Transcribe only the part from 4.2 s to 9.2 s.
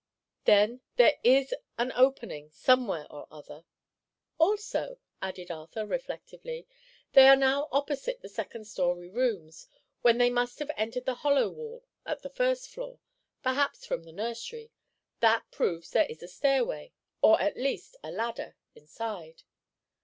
"Also," added Arthur, reflectively, "they are now opposite the second story